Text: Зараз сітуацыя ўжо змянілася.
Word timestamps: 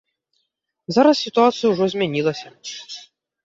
Зараз 0.95 1.21
сітуацыя 1.27 1.67
ўжо 1.75 1.91
змянілася. 1.95 2.47